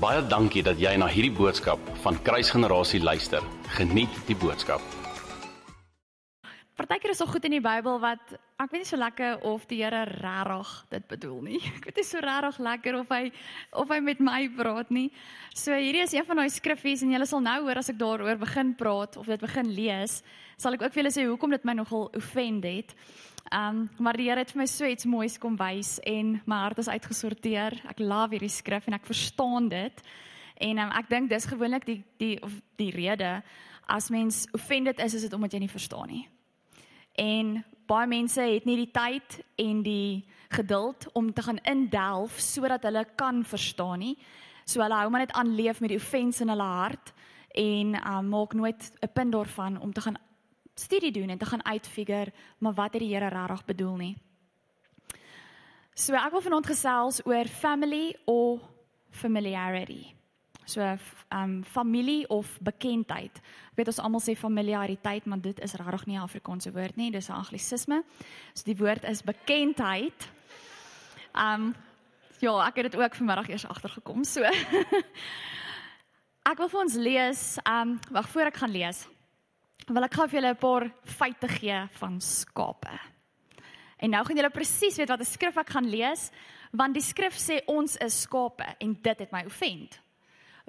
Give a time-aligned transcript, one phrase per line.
[0.00, 3.44] Baie dankie dat jy na hierdie boodskap van Kruisgenerasie luister.
[3.76, 4.80] Geniet die boodskap.
[6.90, 9.76] Partykeer is daar goed in die Bybel wat ek weet nie so lekker of die
[9.78, 11.58] Here regtig dit bedoel nie.
[11.76, 13.28] Ek weet nie so regtig lekker of hy
[13.78, 15.04] of hy met my praat nie.
[15.54, 18.40] So hierdie is een van daai skriffies en julle sal nou hoor as ek daaroor
[18.40, 20.16] begin praat of dit begin lees,
[20.58, 22.90] sal ek ook vir julle sê hoekom dit my nogal offend het.
[23.54, 26.82] Um maar die Here het vir my so iets moois kom wys en my hart
[26.82, 27.78] is uitgesorteer.
[27.94, 30.02] Ek love hierdie skrif en ek verstaan dit.
[30.58, 33.36] En um, ek dink dis gewoonlik die die of die rede
[33.86, 36.26] as mens offended is is dit omdat jy nie verstaan nie.
[37.20, 37.58] En
[37.90, 43.04] baie mense het nie die tyd en die geduld om te gaan indelf sodat hulle
[43.18, 44.16] kan verstaan nie.
[44.64, 47.12] So hulle hou maar net aan leef met die offense in hulle hart
[47.58, 50.18] en um, maak nooit 'n punt daarvan om te gaan
[50.74, 54.16] studie doen en te gaan uitfigure maar wat het die Here regtig bedoel nie.
[55.94, 58.60] So ek wil vanaand gesels oor family of
[59.10, 60.19] familiarity.
[60.64, 63.40] So um familie of bekendheid.
[63.72, 67.10] Ek weet ons almal sê familiariteit, maar dit is regtig nie 'n Afrikaanse woord nie,
[67.10, 68.04] dis 'n anglisisme.
[68.54, 70.28] So die woord is bekendheid.
[71.34, 71.74] Um
[72.40, 74.24] ja, ek het dit ook vanmiddag eers agtergekom.
[74.24, 74.42] So
[76.50, 79.08] ek wil vir ons lees, um wag voor ek gaan lees.
[79.88, 83.00] Wil ek gou vir julle 'n paar feite gee van skape.
[83.98, 86.30] En nou gaan julle presies weet wat 'n skrif ek gaan lees,
[86.72, 90.00] want die skrif sê ons is skape en dit het my offend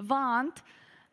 [0.06, 0.62] want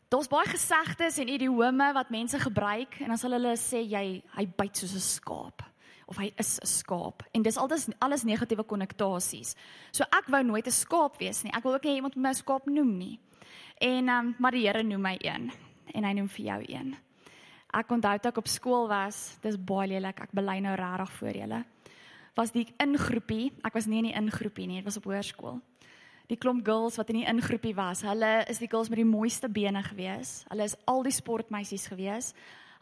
[0.09, 4.45] daar's baie gesegdes en idiome wat mense gebruik en dan sal hulle sê jy hy
[4.57, 5.61] byt soos 'n skaap
[6.09, 9.55] of hy is 'n skaap en dis altyd alles negatiewe konnotasies.
[9.91, 11.53] So ek wou nooit 'n skaap wees nie.
[11.53, 13.19] Ek wil ook nie iemand my skaap noem nie.
[13.77, 15.51] En ehm um, maar die Here noem my een
[15.93, 16.95] en hy noem vir jou een.
[17.73, 20.19] Ek onthou toe ek op skool was, dis baie lelik.
[20.21, 21.65] Ek bely nou regtig voor julle.
[22.35, 25.61] Was die ingroepie, ek was nie in die ingroepie nie, dit was op hoërskool
[26.29, 28.03] die klomp girls wat in die ingroepie was.
[28.05, 30.43] Hulle is die girls met die mooiste bene gewees.
[30.51, 32.33] Hulle is al die sportmeisies gewees.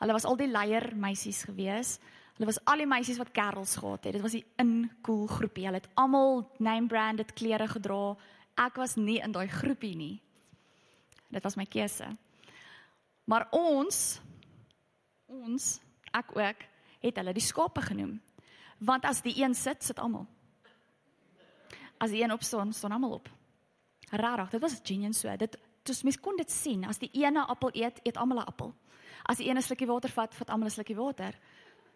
[0.02, 1.98] Hulle was al die leier meisies gewees.
[2.36, 4.18] Hulle was al die meisies wat kerels gehad het.
[4.18, 5.66] Dit was die incool groepie.
[5.70, 8.18] Hulle het almal name branded klere gedra.
[8.60, 10.16] Ek was nie in daai groepie nie.
[11.32, 12.12] Dit was my keuse.
[13.28, 14.20] Maar ons
[15.28, 15.66] ons
[16.16, 16.68] ek ook
[17.04, 18.18] het hulle die skape genoem.
[18.84, 20.28] Want as die een sit, sit almal.
[21.98, 23.37] As die een opstaan, staan almal op.
[24.10, 25.36] Rarig, dit was genuen so.
[25.38, 25.58] Dit
[25.88, 26.84] dis mens kon dit sien.
[26.88, 28.74] As die ene appel eet, eet almal 'n appel.
[29.26, 31.34] As die ene slukkie water vat, vat almal 'n slukkie water.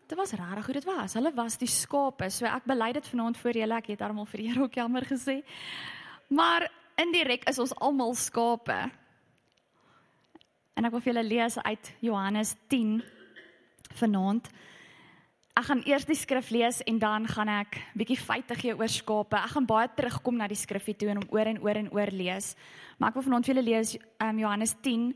[0.08, 1.14] Dit was rarig hoe dit was.
[1.14, 2.30] Hulle was die skape.
[2.30, 3.78] So ek bely dit vanaand voor julle.
[3.78, 5.44] Ek het daarom vir Here ook jammer gesê.
[6.28, 8.92] Maar indirek is ons almal skape.
[10.74, 13.04] En ek wil vir julle lees uit Johannes 10
[13.94, 14.50] vanaand.
[15.62, 19.38] Ek gaan eers die skrif lees en dan gaan ek bietjie feite gee oor skape.
[19.38, 22.10] Ek gaan baie terugkom na die skrifgie toe en hom oor en oor en oor
[22.10, 22.56] lees.
[22.98, 23.92] Maar ek wil vanaand vir julle lees
[24.26, 25.12] um, Johannes 10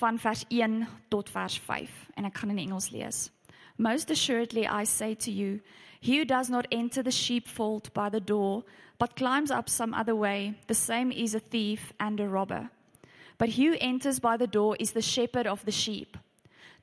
[0.00, 0.74] van vers 1
[1.14, 3.20] tot vers 5 en ek gaan in Engels lees.
[3.78, 5.60] Most assuredly I say to you,
[6.00, 8.64] he who does not enter the sheepfold by the door,
[8.98, 12.70] but climbs up some other way, the same is a thief and a robber.
[13.38, 16.16] But he who enters by the door is the shepherd of the sheep.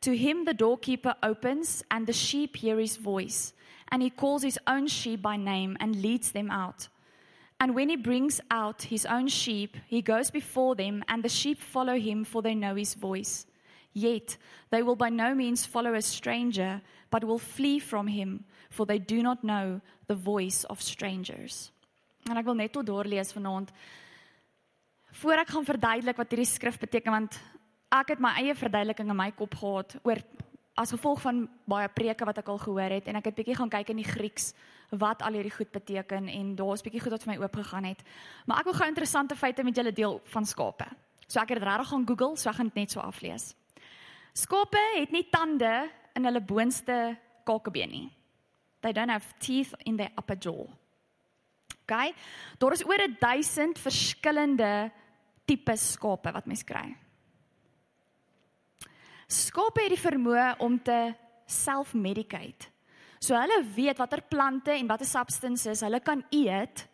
[0.04, 3.54] To him the doorkeeper opens, and the sheep hear his voice,
[3.90, 6.90] and he calls his own sheep by name and leads them out.
[7.58, 11.58] And when he brings out his own sheep, he goes before them, and the sheep
[11.58, 13.46] follow him, for they know his voice.
[13.94, 14.36] Yet
[14.72, 19.00] they will by no means follow a stranger, but will flee from him, for they
[19.00, 21.72] do not know the voice of strangers.
[22.28, 23.72] En ek wil net tot daar lees vanaand.
[25.24, 27.40] Voor ek gaan verduidelik wat hierdie skrif beteken want
[27.94, 30.22] ek het my eie verduideliking in my kop gehad oor
[30.80, 33.70] as gevolg van baie preke wat ek al gehoor het en ek het bietjie gaan
[33.70, 34.54] kyk in die Grieks
[34.90, 38.02] wat al hierdie goed beteken en daar's bietjie goed wat vir my oop gegaan het.
[38.50, 40.88] Maar ek wil gou interessante feite met julle deel van skape.
[41.28, 43.54] So ek het dit regtig gaan Google, so ek gaan dit net so aflees.
[44.34, 45.74] Skape het nie tande
[46.18, 47.16] in hulle boonste
[47.46, 48.08] kakebeen nie.
[48.82, 50.66] They don't have teeth in their upper jaw.
[51.84, 52.14] Okay?
[52.58, 54.92] Daar is oor 1000 verskillende
[55.46, 56.88] tipe skape wat mens kry.
[59.34, 61.14] Skape het die vermoë om te
[61.50, 62.70] self-medicate.
[63.24, 66.88] So hulle weet watter plante en watter substances hulle kan eet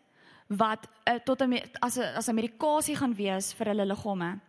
[0.50, 4.40] wat uh, tot 'n as 'n as 'n medikasie gaan wees vir hulle liggame.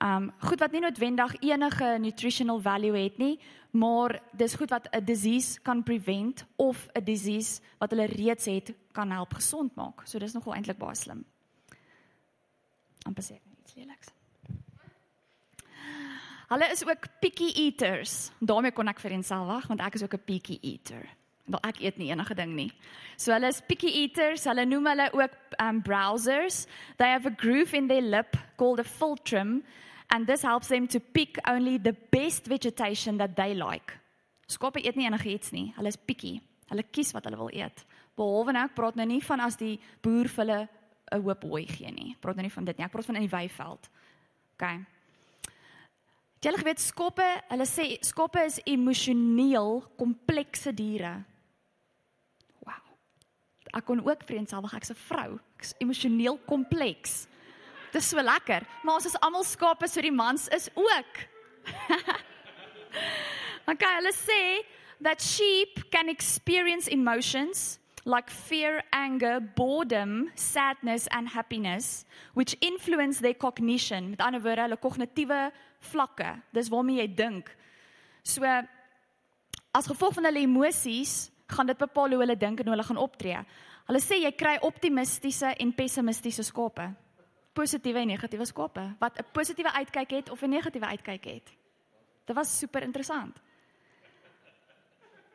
[0.00, 3.38] Um goed wat nie noodwendig enige nutritional value het nie,
[3.70, 8.74] maar dis goed wat 'n disease kan prevent of 'n disease wat hulle reeds het
[8.92, 10.06] kan help gesond maak.
[10.06, 11.24] So dis nogal eintlik baie slim.
[13.06, 14.21] Amper sê iets leliks.
[16.52, 18.30] Hulle is ook picky eaters.
[18.38, 21.08] Daarmee kon ek vir enself wag want ek is ook 'n picky eater.
[21.48, 22.72] Wel ek eet nie enige ding nie.
[23.16, 24.44] So hulle is picky eaters.
[24.44, 26.66] Hulle noem hulle ook um browsers.
[26.98, 29.62] They have a groove in their lip called a philtrum
[30.10, 33.98] and this helps them to pick only the best vegetation that they like.
[34.46, 35.72] Skape eet nie enigiets nie.
[35.76, 36.40] Hulle is picky.
[36.68, 37.84] Hulle kies wat hulle wil eet.
[38.14, 40.68] Behalwe nou ek praat nou nie van as die boer vir hulle
[41.12, 42.16] 'n hoop hooi gee nie.
[42.20, 42.84] Praat nou nie van dit nie.
[42.84, 43.88] Ek praat van in die weiveld.
[44.52, 44.84] OK.
[46.42, 51.12] Jy al geweet skape, hulle sê skape is emosioneel komplekse diere.
[52.66, 52.80] Wow.
[53.78, 55.38] Ek kon ook vreemdselfig ek's 'n vrou.
[55.58, 57.28] Ek's emosioneel kompleks.
[57.92, 58.66] Dis so lekker.
[58.82, 61.12] Maar ons is almal skape so die mans is ook.
[63.70, 64.66] okay, hulle sê
[65.00, 72.04] that sheep can experience emotions like fear, anger, boredom, sadness and happiness
[72.34, 74.10] which influence their cognition.
[74.10, 75.52] Met ander woorde, hulle kognitiewe
[75.90, 76.36] vlakke.
[76.52, 77.50] Dis waarmee jy dink.
[78.22, 78.46] So
[79.72, 83.00] as gevolg van hulle emosies gaan dit bepaal hoe hulle dink en hoe hulle gaan
[83.00, 83.38] optree.
[83.88, 86.86] Hulle sê jy kry optimistiese en pessimistiese skape.
[87.52, 91.52] Positiewe en negatiewe skape wat 'n positiewe uitkyk het of 'n negatiewe uitkyk het.
[92.24, 93.40] Dit was super interessant.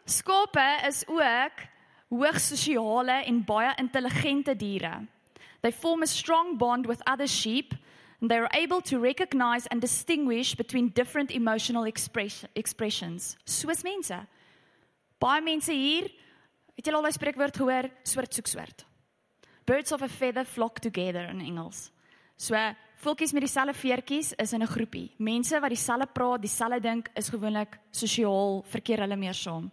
[0.05, 1.57] Skape is ook
[2.09, 5.07] hoogs sosiale en baie intelligente diere.
[5.61, 7.73] They form a strong bond with other sheep
[8.21, 13.37] and they are able to recognize and distinguish between different emotional expression, expressions.
[13.45, 14.17] Soos mense.
[15.19, 16.09] Baie mense hier,
[16.77, 18.85] het julle al daai spreekwoord gehoor, soort soek soort.
[19.65, 21.91] Birds of a feather flock together in Engels.
[22.37, 22.55] So,
[23.01, 25.11] voeltjies met dieselfde veertjies is in 'n groepie.
[25.17, 29.71] Mense wat dieselfde praat, dieselfde dink, is gewoonlik sosiaal verkeer hulle meer saam.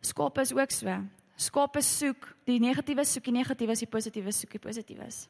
[0.00, 1.04] Skape is ook so.
[1.36, 5.28] Skape soek die negatiewe soek die negatiewes, die positiewe soek die positiewes.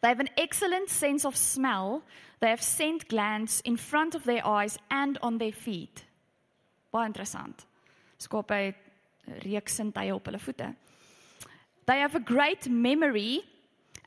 [0.00, 2.02] They have an excellent sense of smell.
[2.40, 6.04] They have scent glands in front of their eyes and on their feet.
[6.90, 7.66] Baie interessant.
[8.18, 8.84] Skape het
[9.44, 10.74] reuksintuie op hulle voete.
[11.84, 13.42] They have a great memory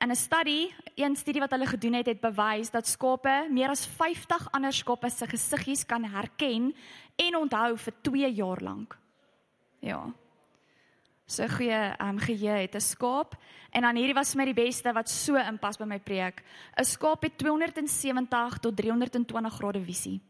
[0.01, 3.85] and a study, een studie wat hulle gedoen het, het bewys dat skape meer as
[3.85, 6.71] 50 ander skape se gesiggies kan herken
[7.15, 8.97] en onthou vir 2 jaar lank.
[9.79, 10.13] Ja.
[11.31, 13.37] So goeie um, geheue het 'n skaap
[13.71, 16.43] en dan hierdie was vir my die beste wat so inpas by my preek.
[16.77, 20.21] 'n Skaap het 270 tot 320 grade visie.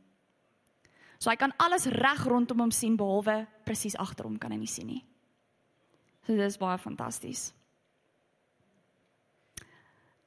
[1.18, 4.68] So hy kan alles reg rondom hom sien behalwe presies agter hom kan hy nie
[4.68, 5.04] sien nie.
[6.28, 7.54] So dis baie fantasties.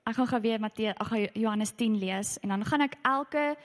[0.05, 3.56] Ek gaan gou weer Matteus, ag Johannes 10 lees en dan gaan ek elke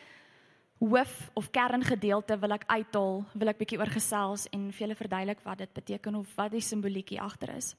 [0.80, 5.44] hoof of kerngedeelte wil ek uithaal, wil ek bietjie oor gesels en vir julle verduidelik
[5.44, 7.76] wat dit beteken of wat die simboliekie agter is.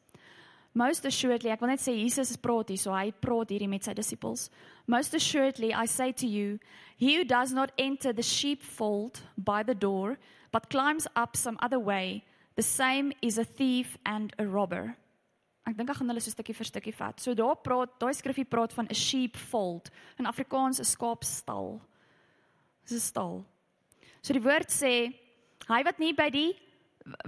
[0.73, 3.95] Most assuredly, ek wil net sê Jesus praat hier, so hy praat hierdie met sy
[3.97, 4.47] disippels.
[4.87, 6.61] Most assuredly, I say to you,
[6.95, 10.19] he who does not enter the sheepfold by the door,
[10.53, 12.23] but climbs up some other way,
[12.55, 14.95] the same is a thief and a robber.
[15.67, 17.19] Ek dink ek gaan hulle so stukkie vir stukkie vat.
[17.19, 19.91] So daar praat, daai skrifgie praat van 'n sheepfold.
[20.19, 21.81] In Afrikaans 'n skaapstal.
[22.91, 23.45] Dis 'n stal.
[24.21, 25.15] So die woord sê
[25.69, 26.57] hy wat nie by die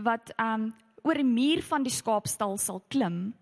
[0.02, 0.72] wat um
[1.04, 3.34] oor die muur van die skaapstal sal klim,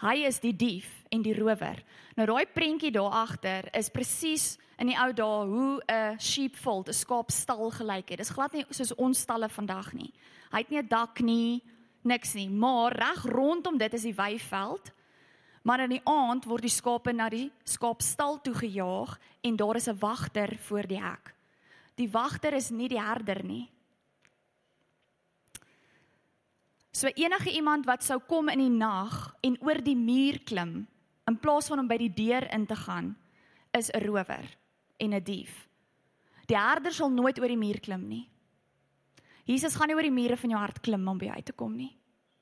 [0.00, 1.80] hy is die dief en die rower.
[2.16, 6.92] Nou daai prentjie daar agter is presies in die ou dae hoe 'n sheepfold, 'n
[6.92, 8.18] skaapstal gelyk het.
[8.18, 10.12] Dis glad nie soos ons stalle vandag nie.
[10.52, 11.62] Hy het nie 'n dak nie,
[12.04, 14.92] niks nie, maar reg rondom dit is die weiveld.
[15.62, 19.88] Maar in die aand word die skape na die skaapstal toe gejaag en daar is
[19.88, 21.35] 'n wagter voor die hek.
[21.96, 23.66] Die wagter is nie die herder nie.
[26.96, 30.86] So enige iemand wat sou kom in die nag en oor die muur klim
[31.26, 33.16] in plaas van om by die deur in te gaan,
[33.72, 34.56] is 'n rower
[34.96, 35.68] en 'n dief.
[36.46, 38.28] Die herder sal nooit oor die muur klim nie.
[39.44, 41.52] Jesus gaan nie oor die mure van jou hart klim om by jou uit te
[41.52, 41.96] kom nie.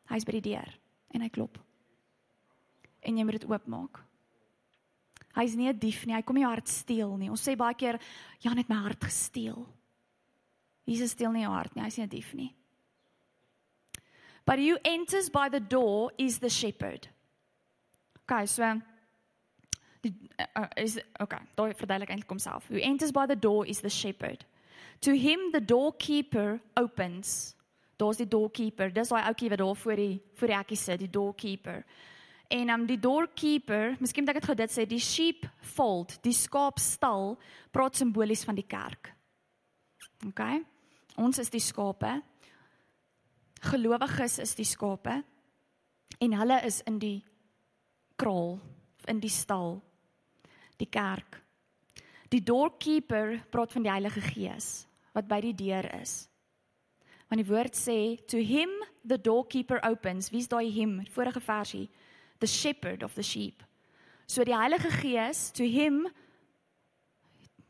[0.08, 0.78] Hy's by die deur
[1.14, 1.58] en hy klop.
[3.02, 4.00] En jy moet dit oopmaak.
[5.34, 6.14] Hy's nie 'n dief nie.
[6.14, 7.30] Hy kom nie jou hart steel nie.
[7.30, 7.98] Ons sê baie keer
[8.40, 9.66] Jan het my hart gesteel.
[10.86, 11.82] Jesus steel nie jou hart nie.
[11.82, 12.54] Hy's nie 'n dief nie.
[14.44, 17.08] But who enters by the door is the shepherd.
[18.24, 18.80] Okay, so
[20.02, 20.12] die
[20.56, 22.68] uh, is okay, daai verduidelik eintlik homself.
[22.68, 24.44] Who enters by the door is the shepherd.
[25.00, 27.54] To him the doorkeeper opens.
[27.96, 28.92] Daar's die doorkeeper.
[28.92, 31.84] Dis daai ouetjie wat daar voor die voor die hekkie sit, die doorkeeper.
[32.52, 37.34] En um die doorkeeper, miskien moet ek dit gou dit sê, die sheepfold, die skaapstal,
[37.72, 39.10] praat simbolies van die kerk.
[40.28, 40.42] OK?
[41.20, 42.18] Ons is die skape.
[43.64, 45.22] Gelowiges is die skape.
[46.20, 47.18] En hulle is in die
[48.20, 48.58] kraal,
[49.10, 49.80] in die stal,
[50.78, 51.40] die kerk.
[52.32, 56.24] Die doorkeeper praat van die Heilige Gees wat by die deur is.
[57.30, 57.98] Want die woord sê
[58.30, 58.72] to him
[59.06, 60.32] the doorkeeper opens.
[60.34, 61.00] Wie's daai him?
[61.14, 61.86] Vorige versie.
[62.40, 63.62] The shepherd of the sheep.
[64.26, 66.08] So die Heilige Gees to him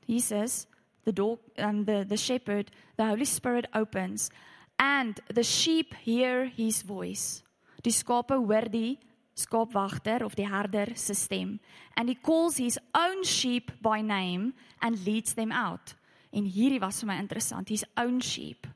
[0.06, 0.66] Jesus
[1.04, 4.30] the door um, the the shepherd the Holy Spirit opens
[4.78, 7.42] and the sheep hear his voice.
[7.82, 8.98] Die skape hoor die
[9.36, 11.60] skaapwagter of die herder se stem
[11.96, 15.94] and he calls his own sheep by name and leads them out.
[16.32, 18.66] En hierdie was vir my interessant, his own sheep.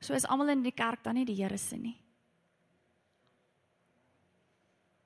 [0.00, 2.03] So is almal in die kerk dan nie die Here se nie.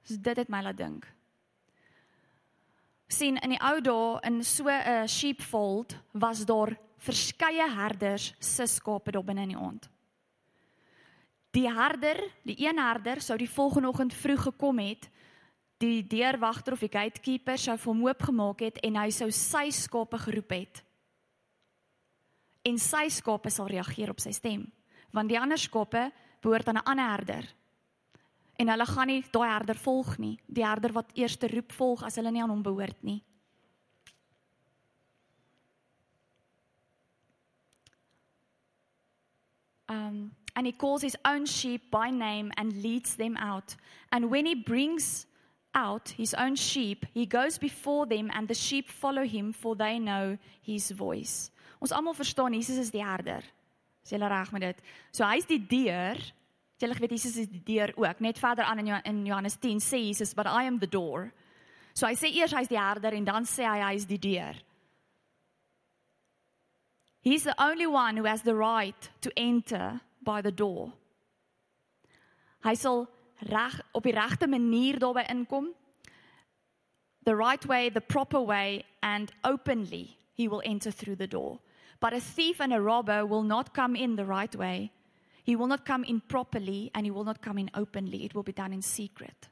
[0.09, 1.07] So dit het my laat dink.
[3.09, 9.11] sien in die ou dae in so 'n sheepfold was daar verskeie herders se skape
[9.11, 9.88] daar binne in die aand.
[11.50, 15.09] Die herder, die een herder sou die volgende oggend vroeg gekom het,
[15.79, 20.19] die deurwagter of die gatekeeper sou vir hom oopgemaak het en hy sou sy skape
[20.19, 20.85] geroep het.
[22.62, 24.73] En sy skape sal reageer op sy stem,
[25.12, 26.11] want die ander skape
[26.43, 27.58] behoort aan 'n ander herder.
[28.59, 32.19] En hulle gaan nie daai herder volg nie, die herder wat eers roep volg as
[32.19, 33.23] hulle nie aan hom behoort nie.
[39.88, 43.77] um, and he calls his own sheep by name and leads them out.
[44.12, 45.27] And when he brings
[45.75, 49.99] out his own sheep, he goes before them, and the sheep follow him, for they
[49.99, 51.50] know his voice.
[51.81, 53.45] Ons almal verstaan Jesus is die herder.
[54.03, 54.81] Is julle reg met dit?
[55.12, 56.19] So hy's die deur.
[56.78, 58.20] Julle weet Jesus is die deur ook.
[58.20, 61.32] Net verder aan in in Johannes 10 sê Jesus, "But I am the door."
[61.92, 64.54] So hy sê eers hy's die herder en dan sê hy hy's die deur.
[67.20, 70.92] He's the only one who has the right to enter by the door.
[72.62, 73.08] Hy sal
[73.50, 75.75] reg op die regte manier daarby inkom.
[77.25, 81.58] The right way, the proper way and openly he will enter through the door.
[82.00, 84.92] But a thief and a robber will not come in the right way.
[85.49, 88.26] He will not come in properly and he will not come in openly.
[88.26, 89.49] It will be done in secret.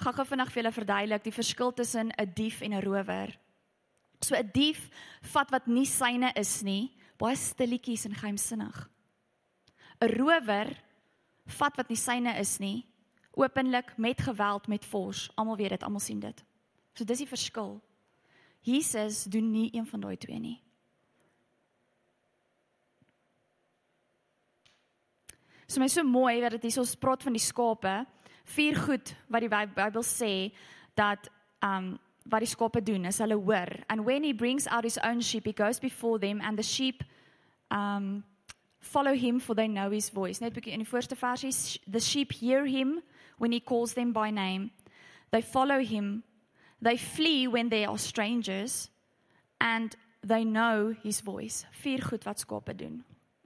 [0.00, 3.36] Gaan gou vinnig vir julle verduidelik die verskil tussen 'n dief en 'n rower.
[4.22, 4.88] So 'n dief
[5.20, 8.88] vat wat nie syne is nie, baie stilletjies en geheimsinnig.
[10.00, 10.72] 'n Rower
[11.46, 12.86] vat wat nie syne is nie,
[13.36, 15.30] openlik met geweld met fors.
[15.36, 16.44] Almal weet dit, almal sien dit.
[16.94, 17.82] So dis die verskil.
[18.62, 20.62] Jesus doen nie een van daai twee nie.
[25.70, 27.92] So my so mooi dat dit hier ons praat van die skape,
[28.56, 30.50] vier goed wat die Bybel sê
[30.98, 31.28] dat
[31.62, 31.92] um
[32.30, 33.70] wat die skape doen is hulle hoor.
[33.86, 37.04] And when he brings out his own sheep he goes before them and the sheep
[37.70, 38.24] um
[38.80, 40.40] follow him for they know his voice.
[40.40, 41.54] Net bietjie in die voorste versie
[41.86, 42.98] the sheep hear him
[43.38, 44.72] when he calls them by name.
[45.30, 46.24] They follow him.
[46.82, 48.90] They flee when they are strangers
[49.60, 49.94] and
[50.26, 51.62] they know his voice.
[51.70, 53.04] Vier goed wat skape doen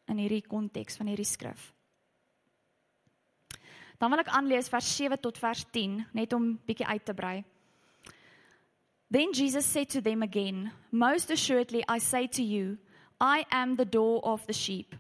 [0.09, 1.74] in hierdie konteks van hierdie skrif
[3.99, 7.45] dan wil ek aanlees vers 7 tot vers 10 net om bietjie uit te brei
[9.15, 12.79] Then Jesus said to them again, Most assuredly I say to you,
[13.21, 14.97] I am the door of the sheep.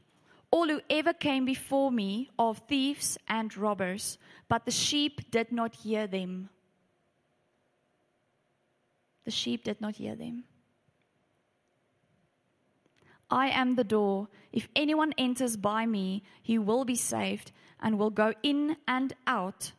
[0.52, 5.74] All who ever came before me are thieves and robbers, but the sheep did not
[5.74, 6.48] hear them.
[9.24, 10.44] The sheep did not hear them.
[13.30, 14.28] I am the door.
[14.52, 17.50] If anyone enters by me, he will be saved
[17.84, 19.72] and will go in and out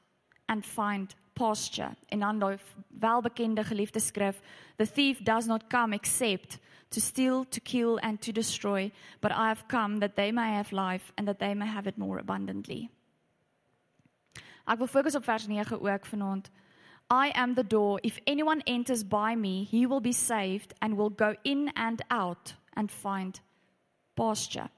[0.47, 1.95] and find pasture.
[2.09, 2.57] En dan daai
[2.99, 4.39] welbekende geliefde skrif,
[4.77, 6.59] the thief does not come except
[6.89, 10.71] to steal, to kill and to destroy, but I have come that they may have
[10.71, 12.89] life and that they may have it more abundantly.
[14.67, 16.49] Ek wil fokus op vers 9 ook vanaand.
[17.09, 17.99] I am the door.
[18.01, 22.55] If anyone enters by me, he will be saved and will go in and out
[22.73, 23.41] and find
[24.13, 24.69] pasture.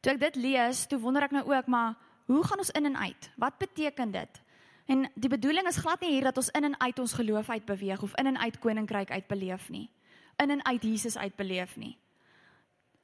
[0.00, 1.94] Toe ek dit lees, toe wonder ek nou ook maar
[2.26, 3.30] hoe gaan ons in en uit?
[3.36, 4.42] Wat beteken dit?
[4.86, 7.64] En die bedoeling is glad nie hier dat ons in en uit ons geloof uit
[7.64, 9.90] beweeg of in en uit koninkryk uit beleef nie.
[10.36, 11.96] In en uit Jesus uit beleef nie.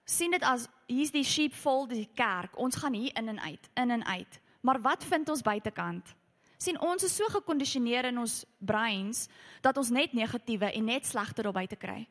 [0.04, 2.58] sien dit as hier's die sheepfold die kerk.
[2.58, 4.40] Ons gaan hier in en uit, in en uit.
[4.60, 6.14] Maar wat vind ons buitekant?
[6.62, 9.26] sien ons is so gekondisioneer in ons breins
[9.64, 12.04] dat ons net negatiewe en net slegte daar buite kry.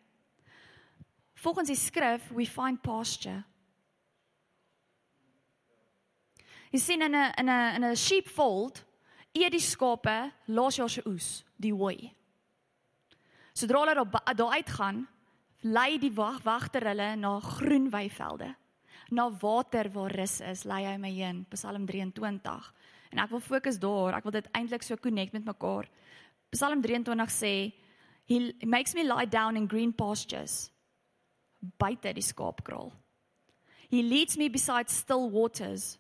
[1.42, 3.42] Volgens die skrif, we find pasture.
[6.72, 8.84] Jy sien in 'n in 'n in 'n sheepfold
[9.34, 12.14] eet die skape laas jaar se oes, die hooi.
[13.54, 15.08] Sodra hulle daar daar uitgaan,
[15.62, 18.56] lei die wag wagter hulle na groen weivelde.
[19.12, 22.74] Na water waar rus is, lei hy my heen, Psalm 23.
[23.12, 25.90] En ek wil fokus daar, ek wil dit eintlik so connect met mekaar.
[26.52, 27.74] Psalm 23 sê
[28.28, 30.72] he makes me lie down in green pastures
[31.78, 32.92] buite die skaapkraal.
[33.90, 35.98] He leads me beside still waters.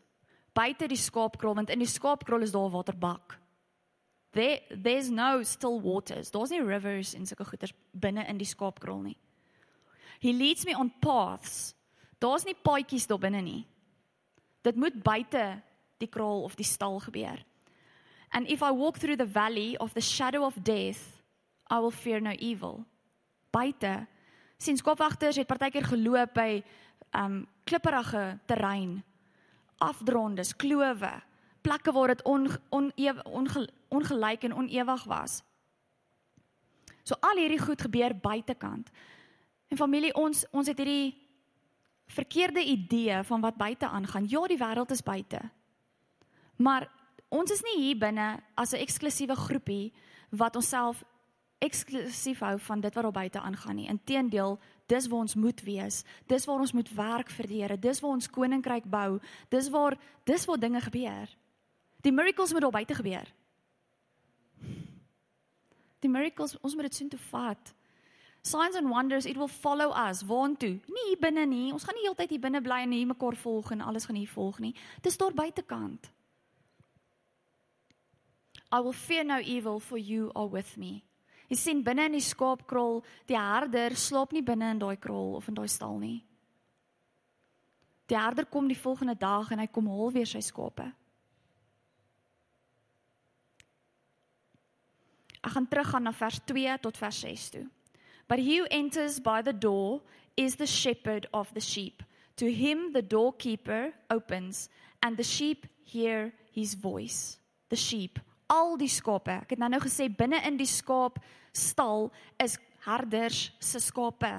[0.53, 3.39] Buite die skaapkrol want in die skaapkrol is daar 'n waterbak.
[4.31, 6.31] There there's no still waters.
[6.31, 9.17] Daar's nie rivers en sulke goeters binne in die skaapkrol nie.
[10.19, 11.73] He leads me on paths.
[12.19, 13.65] Daar's nie paadjies daar binne nie.
[14.61, 15.61] Dit moet buite
[15.97, 17.39] die kraal of die stal gebeur.
[18.31, 21.21] And if I walk through the valley of the shadow of death,
[21.69, 22.85] I will fear no evil.
[23.51, 24.07] Buite
[24.57, 26.63] sien skopwagters het partykeer geloop by
[27.17, 29.01] um klipperige terrein,
[29.81, 31.11] afdrondes, klowe,
[31.61, 32.91] plekke waar dit on, on,
[33.25, 33.47] on,
[33.89, 35.41] ongelyk en onewig was.
[37.03, 38.89] So al hierdie goed gebeur buitekant.
[39.71, 41.15] En familie, ons ons het hierdie
[42.11, 44.27] verkeerde idee van wat buite aangaan.
[44.29, 45.39] Ja, die wêreld is buite.
[46.55, 46.89] Maar
[47.29, 49.93] ons is nie hier binne as 'n eksklusiewe groepie
[50.29, 51.03] wat onsself
[51.59, 53.87] eksklusief hou van dit wat daar buite aangaan nie.
[53.87, 54.59] Inteendeel,
[54.91, 56.01] dis waar ons moet wees.
[56.27, 57.77] Dis waar ons moet werk vir die Here.
[57.79, 59.19] Dis waar ons koninkryk bou.
[59.49, 61.29] Dis waar dis waar dinge gebeur.
[62.01, 63.27] Die miracles moet daar buite gebeur.
[66.01, 67.73] Die miracles, ons moet dit sien toe vat.
[68.41, 70.79] Signs and wonders it will follow us waantoe?
[70.89, 71.69] Nie hier binne nie.
[71.73, 74.31] Ons gaan nie heeltyd hier binne bly en hier mekaar volg en alles gaan hier
[74.33, 74.73] volg nie.
[75.05, 76.09] Dis daar buitekant.
[78.71, 81.03] I will fear no evil for you are with me.
[81.51, 85.49] Jy sien binne in die skaapkrol, die herder slaap nie binne in daai krol of
[85.51, 86.21] in daai stal nie.
[88.07, 90.87] Die herder kom die volgende dag en hy kom haal weer sy skape.
[95.41, 97.65] Ek gaan teruggaan na vers 2 tot vers 6 toe.
[98.31, 99.99] But he who enters by the door
[100.37, 102.03] is the shepherd of the sheep.
[102.37, 104.69] To him the doorkeeper opens,
[105.03, 107.37] and the sheep hear his voice.
[107.69, 108.19] The sheep,
[108.51, 109.41] al die skape.
[109.45, 111.19] Ek het nou nou gesê binne in die skaap
[111.55, 112.09] stal
[112.41, 114.33] is herders se skape.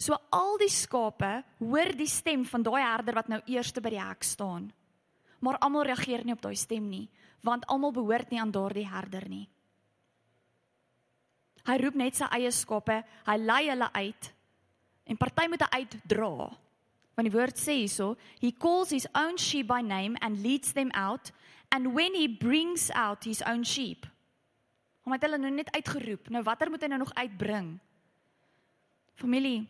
[0.00, 4.02] So al die skape hoor die stem van daai herder wat nou eerste by die
[4.02, 4.68] hek staan.
[5.44, 7.06] Maar almal reageer nie op daai stem nie,
[7.44, 9.44] want almal behoort nie aan daardie herder nie.
[11.64, 14.30] Hy roep net sy eie skape, hy lei hulle uit
[15.08, 16.50] en party moet uitdra.
[17.14, 20.90] Want die woord sê hierso, he calls his own sheep by name and leads them
[20.94, 21.30] out
[21.68, 24.06] and when he brings out his own sheep.
[25.04, 26.30] Hom het hulle nou net uitgeroep.
[26.32, 27.74] Nou watter moet hy nou nog uitbring?
[29.20, 29.64] Familie.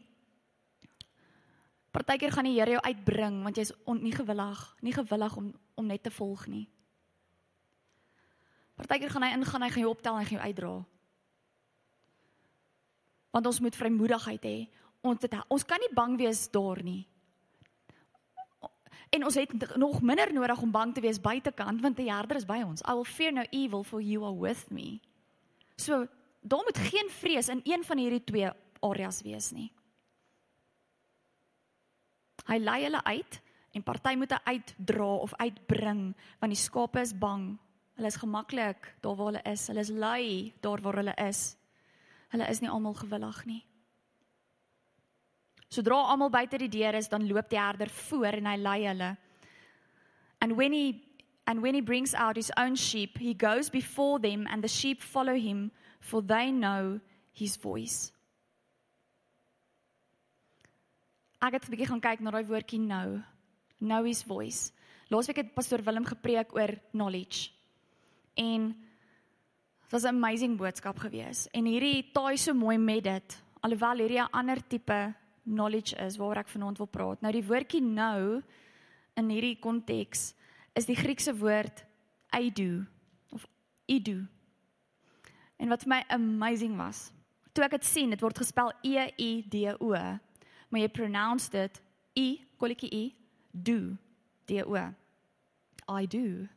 [1.95, 6.05] Partykeer gaan die Here jou uitbring want jy's nie gewillig, nie gewillig om om net
[6.07, 6.69] te volg nie.
[8.79, 10.75] Partykeer gaan hy ingaan, hy gaan jou optel en hy gaan jou uitdra
[13.35, 14.59] want ons moet vrymoedigheid hê.
[15.05, 17.03] Ons het, ons kan nie bang wees daar nie.
[19.15, 22.49] En ons het nog minder nodig om bang te wees buitekant want die Herder is
[22.49, 22.83] by ons.
[22.83, 24.99] I will fear no evil for you are with me.
[25.77, 26.07] So,
[26.41, 28.51] daar moet geen vrees in een van hierdie twee
[28.81, 29.71] areas wees nie.
[32.45, 33.41] Hy lei hulle uit
[33.75, 36.03] en party moet hy uitdra of uitbring
[36.41, 37.55] want die skape is bang.
[37.95, 39.69] Hulle is gemaklik daar waar hulle is.
[39.71, 41.55] Hulle is lui daar waar hulle is.
[42.35, 43.63] Hulle is nie almal gewillig nie.
[45.75, 49.11] Sodra almal buite die deur is, dan loop die herder voor en hy lei hulle.
[50.41, 51.03] And when he
[51.47, 55.03] and when he brings out his own sheep, he goes before them and the sheep
[55.03, 57.01] follow him for they know
[57.33, 58.13] his voice.
[61.43, 63.21] Ek het 'n bietjie gaan kyk na daai woordjie know.
[63.81, 64.73] Know his voice.
[65.11, 67.51] Laasweek het pastoor Willem gepreek oor knowledge.
[68.35, 68.85] En
[69.85, 71.49] Dit was 'n amazing boodskap gewees.
[71.51, 73.43] En hierdie taai so mooi met dit.
[73.61, 77.21] Alhoewel hierdie 'n ander tipe knowledge is waaroor ek vanaand wil praat.
[77.23, 78.43] Nou die woordjie nou
[79.19, 80.33] in hierdie konteks
[80.75, 81.85] is die Griekse woord
[82.35, 82.85] eido
[83.35, 83.47] of
[83.87, 84.25] ido.
[85.57, 87.07] En wat vir my amazing was,
[87.55, 91.81] toe ek dit sien, dit word gespel E I D O, maar jy pronounce dit
[92.19, 92.29] I
[92.59, 93.05] kolletjie I
[93.53, 93.95] do
[94.49, 94.81] D O.
[95.85, 96.49] I do.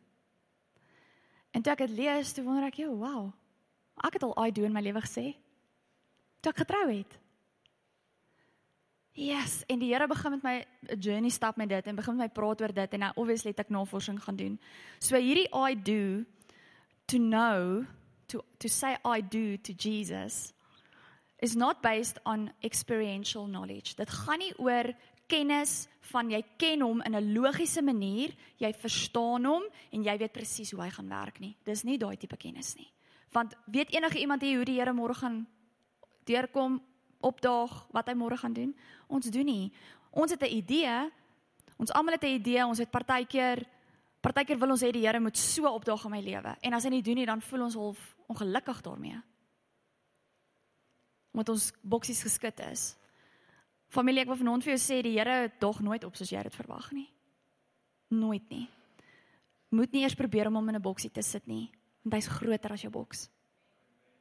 [1.51, 3.33] En toe ek dit lees, toe wonder ek, "Jo, wow.
[4.03, 5.35] Ek het al I do in my lewe gesê.
[6.41, 7.17] Toe ek getrou het."
[9.17, 12.27] Yes, en die Here begin met my 'n journey stap met dit en begin met
[12.27, 14.59] my praat oor dit en nou obviously het ek navorsing gaan doen.
[14.99, 16.23] So hierdie I do
[17.07, 17.85] to know
[18.27, 20.53] to to say I do to Jesus
[21.39, 23.95] is not based on experiential knowledge.
[23.95, 24.93] Dit gaan nie oor
[25.27, 30.33] kennis van jy ken hom in 'n logiese manier, jy verstaan hom en jy weet
[30.33, 31.55] presies hoe hy gaan werk nie.
[31.63, 32.91] Dis nie daai tipe kennis nie.
[33.31, 35.47] Want weet enige iemand hier hoe die Here môre gaan
[36.23, 36.81] deurkom,
[37.19, 38.75] opdaag, wat hy môre gaan doen?
[39.07, 39.71] Ons doen nie.
[40.11, 41.11] Ons het 'n idee.
[41.77, 42.65] Ons almal het 'n idee.
[42.65, 43.65] Ons het partykeer
[44.21, 46.55] partykeer wil ons hê die Here moet so opdaag in my lewe.
[46.61, 49.21] En as hy nie doen nie, dan voel ons half ongelukkig daarmee.
[51.31, 52.95] Omdat ons boksies geskit is.
[53.87, 56.55] Familie, ek wil vanaand vir jou sê die Here dog nooit op soos jy dit
[56.55, 57.07] verwag nie.
[58.09, 58.67] Nooit nie.
[59.69, 61.69] Moet nie eers probeer om hom in 'n boksie te sit nie,
[62.03, 63.29] want hy's groter as jou boks.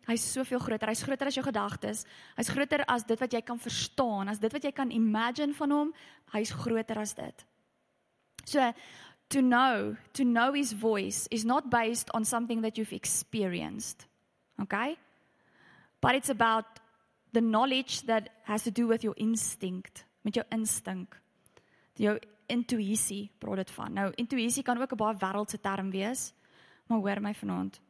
[0.07, 0.89] Hy's soveel groter.
[0.89, 2.05] Hy's groter as jou gedagtes.
[2.37, 5.75] Hy's groter as dit wat jy kan verstaan, as dit wat jy kan imagine van
[5.75, 5.93] hom.
[6.33, 7.47] Hy's groter as dit.
[8.47, 8.73] So
[9.29, 14.07] to know, to know his voice is not based on something that you've experienced.
[14.63, 14.97] Okay?
[16.01, 16.65] But it's about
[17.33, 21.17] the knowledge that has to do with your instinct, met jou instink.
[21.99, 22.19] Jou
[22.53, 23.93] intuïsie praat dit van.
[23.93, 26.33] Nou intuïsie kan ook 'n baie wêreldse term wees,
[26.87, 27.81] maar hoor my vanaand.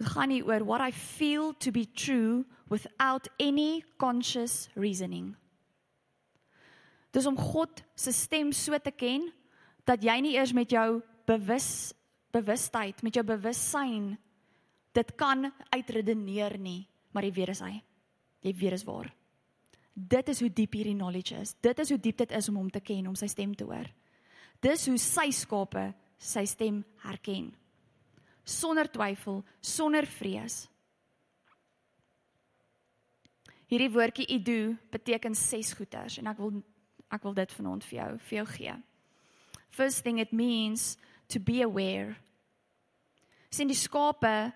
[0.00, 5.34] Dit gaan nie oor what I feel to be true without any conscious reasoning.
[7.12, 9.28] Dis om God se stem so te ken
[9.84, 11.92] dat jy nie eers met jou bewus
[12.30, 14.12] bewustheid, met jou bewussyn
[14.94, 17.72] dit kan uitredeneer nie, maar jy weet dis hy.
[18.46, 19.10] Jy weet dis waar.
[19.92, 21.56] Dit is hoe diep hierdie knowledge is.
[21.60, 23.90] Dit is hoe diep dit is om hom te ken, om sy stem te hoor.
[24.62, 27.50] Dis hoe sy skape sy stem herken.
[28.50, 30.64] Sonder twyfel, sonder vrees.
[33.70, 36.58] Hierdie woordjie idu beteken ses goeters en ek wil
[37.10, 38.74] ek wil dit vanaand vir jou vir jou gee.
[39.70, 40.96] First thing it means
[41.30, 42.16] to be aware.
[43.50, 44.50] Sien die skape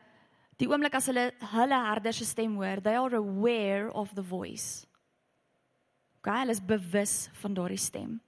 [0.59, 4.87] die oomblik as hulle hulle herder se stem hoor, they are aware of the voice.
[6.19, 8.19] Okay, hulle is bewus van daardie stem.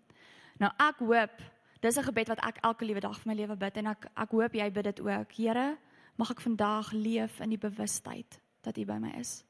[0.62, 1.42] Nou ek hoop
[1.80, 4.30] dis 'n gebed wat ek elke liewe dag vir my lewe bid en ek ek
[4.30, 5.32] hoop jy bid dit ook.
[5.32, 5.78] Here,
[6.16, 9.44] mag ek vandag leef in die bewustheid dat U by my is.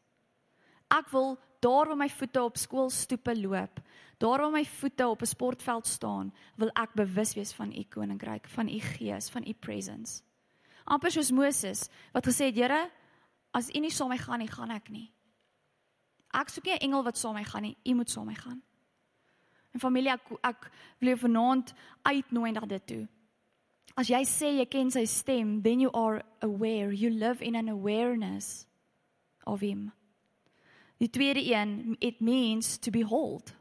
[0.91, 3.81] Ek wil daar waar my voete op skoolstoepe loop,
[4.19, 8.49] daar waar my voete op 'n sportveld staan, wil ek bewus wees van U koninkryk,
[8.49, 10.23] van U gees, van U presence.
[10.85, 12.91] Amper soos Moses wat gesê het, Here,
[13.51, 15.13] as U nie saam met my gaan nie, gaan ek nie.
[16.35, 18.37] Ek soek nie 'n engel wat saam met my gaan nie, U moet saam met
[18.37, 18.63] my gaan.
[19.77, 20.71] En familie, ek ek
[21.03, 21.75] wil jou vanaand
[22.09, 23.03] uitnooi na dit toe.
[23.97, 27.69] As jy sê jy ken sy stem, then you are aware, you live in an
[27.69, 28.65] awareness
[29.45, 29.91] of him.
[30.97, 33.53] Die tweede een, it means to behold.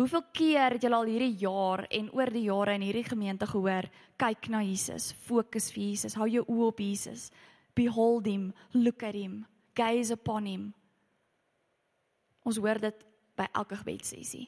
[0.00, 3.88] Hoeveel keer het julle al hierdie jaar en oor die jare in hierdie gemeente gehoor,
[4.16, 7.28] kyk na Jesus, fokus vir Jesus, hou jou oë op Jesus.
[7.76, 9.42] Behold him, look at him,
[9.76, 10.68] gaze upon him.
[12.48, 13.04] Ons hoor dit
[13.36, 14.46] by elke gebedsessie.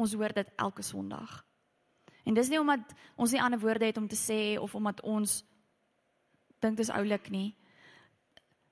[0.00, 1.42] Ons hoor dit elke Sondag.
[2.24, 5.40] En dis nie omdat ons nie ander woorde het om te sê of omdat ons
[6.60, 7.50] dink dis oulik nie.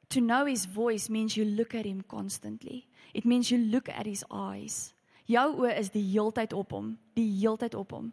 [0.09, 2.87] To know his voice means you look at him constantly.
[3.12, 4.95] It means you look at his eyes.
[5.29, 8.12] Jou oë is die heeltyd op hom, die heeltyd op hom.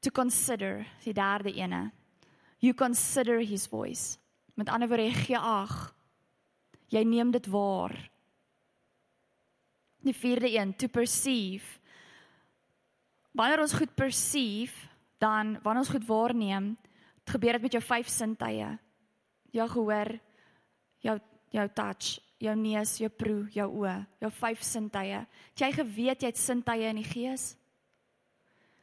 [0.00, 1.90] To consider, die derde ene.
[2.60, 4.16] You consider his voice.
[4.54, 5.74] Met ander woorde, jy gee ag.
[6.88, 7.92] Jy neem dit waar.
[10.06, 11.78] Die vierde een, to perceive.
[13.32, 16.76] Wanneer ons goed perceive, dan wanneer ons goed waarneem,
[17.28, 18.70] gebeur dit met jou vyf sintuie.
[19.52, 20.14] Jou gehoor,
[21.04, 21.18] jou
[21.54, 25.22] jou touch, jou neus, jou proe, jou oë, jou vyf sintuie.
[25.52, 27.50] Het jy geweet jy het sintuie in die gees?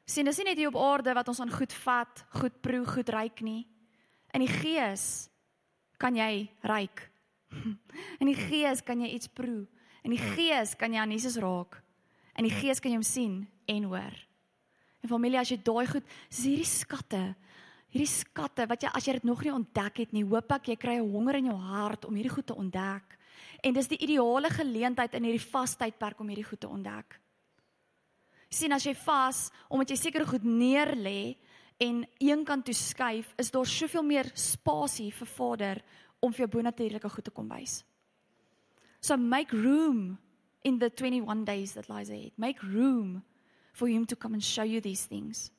[0.06, 3.10] Sien, dis nie net hier op aarde wat ons aan goed vat, goed proe, goed
[3.10, 3.63] ruik nie.
[4.36, 5.28] In die gees
[6.01, 7.08] kan jy ruik.
[8.21, 9.63] In die gees kan jy iets proe.
[10.05, 11.79] In die gees kan jy aan Jesus raak.
[12.37, 14.15] In die gees kan jy hom sien en hoor.
[15.01, 17.21] En familie, as jy daai goed, dis hierdie skatte,
[17.93, 20.77] hierdie skatte wat jy as jy dit nog nie ontdek het nie, hoop ek jy
[20.77, 23.17] kry 'n honger in jou hart om hierdie goed te ontdek.
[23.63, 27.19] En dis die ideale geleentheid in hierdie vastydperk om hierdie goed te ontdek.
[28.49, 31.35] Sien as jy vas omdat jy seker goed neer lê
[31.79, 35.83] en een kant toe skuif, is daar soveel meer spasie vir Vader
[36.19, 37.83] om vir jou bonatuurlike goed te kom wys.
[39.05, 40.17] So make room
[40.63, 42.31] in the 21 days that lies ahead.
[42.37, 43.21] Make room
[43.71, 45.51] for him to come and show you these things.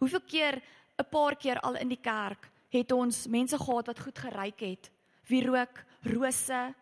[0.00, 0.62] Hoeveel keer
[0.98, 4.90] 'n paar keer al in die kerk het ons mense gehad wat goed geryk het.
[5.26, 6.74] Wie rook rose.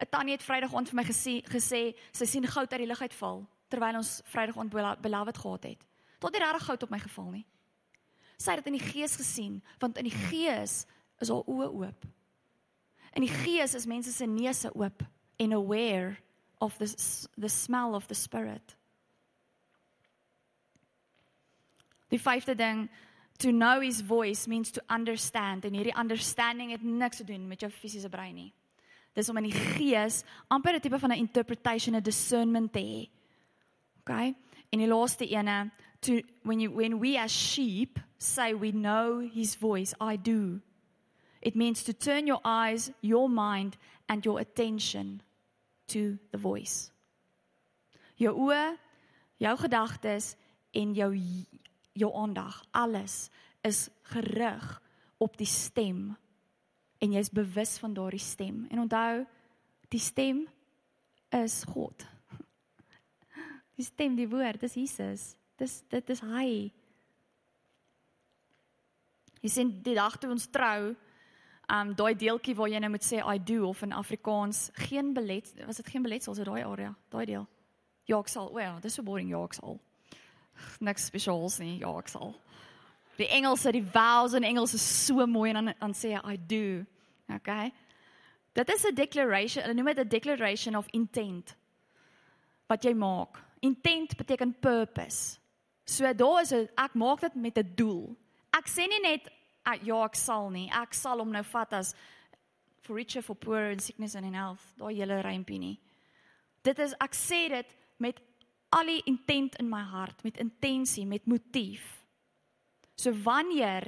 [0.00, 3.00] 'n Tannie het Vrydag aand vir my gesê gesê sy sien goud uit die lug
[3.00, 5.86] uitval terwyl ons Vrydag aand belawet gehad het.
[6.18, 7.46] Tot nie regtig goud op my geval nie.
[8.36, 10.86] Sy het dit in die gees gesien want in die gees
[11.18, 12.04] is haar oë oop.
[13.12, 15.02] In die gees is mense se neuse oop
[15.36, 16.16] en aware
[16.60, 16.88] of the
[17.38, 18.76] the smell of the spirit.
[22.08, 22.88] Die vyfde ding
[23.38, 27.60] to know his voice means to understand en hierdie understanding het niks te doen met
[27.60, 28.52] jou fisiese brein nie.
[29.12, 33.10] Dis om in die gees amper 'n tipe van 'n interpretation, 'n discernment te hê.
[34.00, 34.34] Okay?
[34.70, 35.70] En die laaste ene
[36.00, 40.60] to when you when we as sheep say we know his voice, I do.
[41.42, 43.76] It means to turn your eyes, your mind
[44.08, 45.22] and your attention
[45.88, 46.90] to the voice.
[48.16, 48.76] Jou oë,
[49.42, 50.36] jou gedagtes
[50.72, 51.10] en jou
[51.92, 54.82] jou aandag, alles is gerig
[55.18, 56.12] op die stem
[57.02, 58.66] en jy's bewus van daardie stem.
[58.70, 59.24] En onthou,
[59.90, 60.44] die stem
[61.34, 62.06] is God.
[63.78, 65.22] Die stem, die woord, dis Jesus.
[65.58, 66.48] Dis dit is hy.
[69.42, 70.92] Jy sien die dag toe ons trou,
[71.68, 75.54] um daai deeltjie waar jy nou moet sê I do of in Afrikaans, geen belet,
[75.66, 77.46] was dit geen beletsel so daai area, daai deel.
[78.06, 78.52] Ja, ek sal.
[78.52, 79.78] Well, dis so boring, ja, ek sal.
[80.80, 82.34] Niks spesiaals nie, ja, ek sal.
[83.16, 86.36] Die Engelse, die vowels in Engels is so mooi en dan dan sê jy I
[86.36, 86.84] do.
[87.32, 87.72] Okay?
[88.52, 91.56] Dit is 'n declaration, hulle noem dit 'n declaration of intent
[92.66, 93.38] wat jy maak.
[93.60, 95.38] Intent beteken purpose.
[95.84, 98.16] So daar is 'n ek maak dit met 'n doel.
[98.52, 99.30] Ek sê nie net
[99.86, 100.68] ja, ek sal nie.
[100.74, 101.94] Ek sal hom nou vat as
[102.82, 104.64] for richer for poor and sickness and in health.
[104.78, 105.78] Daai hele rympie nie.
[106.62, 108.18] Dit is ek sê dit met
[108.72, 111.84] al die intent in my hart, met intensie, met motief.
[112.96, 113.86] So wanneer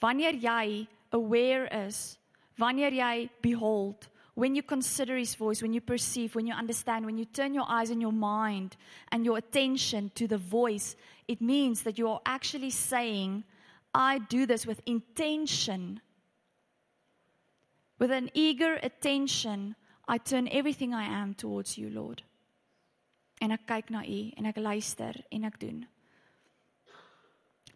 [0.00, 2.18] wanneer jy aware is
[2.58, 7.18] wanneer jy behold when you consider his voice when you perceive when you understand when
[7.18, 8.76] you turn your eyes and your mind
[9.12, 10.96] and your attention to the voice
[11.28, 13.44] it means that you are actually saying
[13.94, 16.00] i do this with intention.
[17.98, 19.74] With an eager attention
[20.08, 22.22] i turn everything i am towards you lord.
[23.40, 25.82] En ek kyk na u en ek luister en ek doen.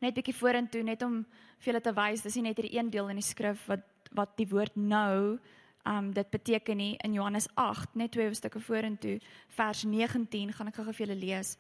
[0.03, 1.23] Net bietjie vorentoe net om
[1.63, 4.37] vir julle te wys dis nie net hierdie een deel in die skrif wat wat
[4.39, 5.39] die woord nou
[5.85, 6.95] um dit beteken nie.
[7.05, 9.19] In Johannes 8 net twee stukke vorentoe
[9.57, 11.57] vers 19 gaan ek gou vir julle lees.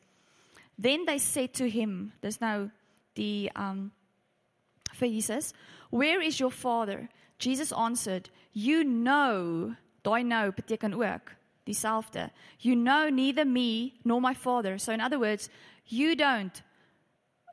[0.80, 2.70] Then they said to him, dis nou
[3.14, 3.90] die um
[5.00, 5.52] Jesus,
[5.90, 7.08] where is your father?
[7.38, 12.30] Jesus answered, you know, daai nou beteken ook dieselfde.
[12.60, 14.78] You know neither me nor my father.
[14.78, 15.48] So in other words,
[15.86, 16.62] you don't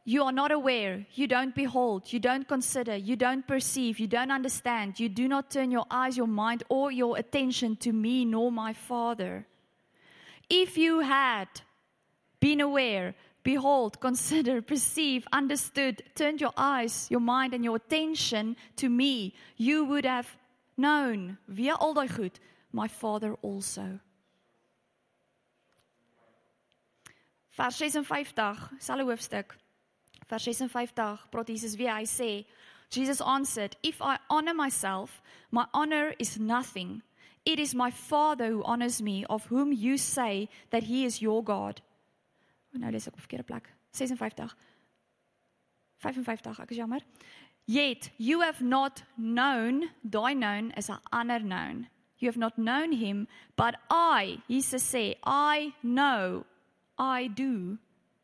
[0.04, 4.32] You are not aware, you don't behold, you don't consider, you don't perceive, you don't
[4.32, 8.52] understand, you do not turn your eyes, your mind, or your attention to me nor
[8.52, 9.46] my Father.
[10.50, 11.48] If you had
[12.40, 18.90] been aware, behold, consider, perceive, understood, turned your eyes, your mind, and your attention to
[18.90, 20.38] me, you would have
[20.78, 22.40] known, via al daai goed,
[22.72, 24.00] my Father also.
[27.58, 29.56] Vers 56, selfe hoofstuk.
[30.30, 30.94] Vers 56
[31.30, 31.92] praat Jesus weer.
[31.92, 32.46] Hy sê
[32.90, 37.02] Jesus answered if I honor myself my honor is nothing.
[37.46, 41.44] It is my father who honors me of whom you say that he is your
[41.44, 41.82] god
[42.80, 44.56] nou lees ek op verkeerde plek 56
[46.00, 47.02] 55 ek is jammer
[47.66, 51.88] yet you have not known daai known is 'n ander known
[52.20, 56.46] you have not known him but I Jesus sê I know
[56.98, 57.78] I do